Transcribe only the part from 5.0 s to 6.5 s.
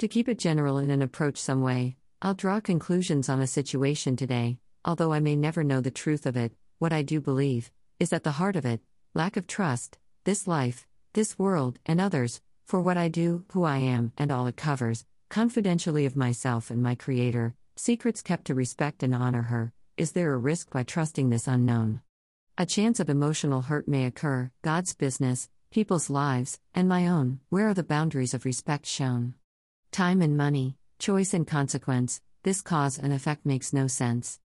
I may never know the truth of